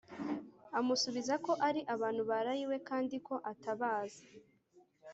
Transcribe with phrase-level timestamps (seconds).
[0.79, 4.25] amusubiza ko ari abantu baraye iwe kandi ko atabazi;